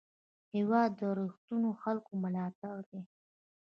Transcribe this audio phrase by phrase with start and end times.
[0.55, 3.01] هېواد د رښتینو خلکو ملاتړی دی.